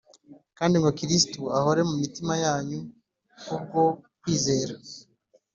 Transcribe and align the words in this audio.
kandi 0.57 0.75
ngo 0.77 0.89
Kristo 0.99 1.41
ahore 1.57 1.81
mu 1.89 1.95
mitima 2.01 2.33
yanyu 2.45 2.79
ku 3.45 3.55
bwo 3.63 3.83
kwizera, 4.21 4.73